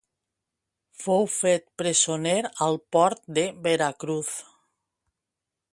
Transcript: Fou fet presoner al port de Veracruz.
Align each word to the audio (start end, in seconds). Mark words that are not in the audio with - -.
Fou 1.01 1.27
fet 1.33 1.67
presoner 1.81 2.35
al 2.69 2.81
port 2.97 3.23
de 3.39 3.45
Veracruz. 3.69 4.35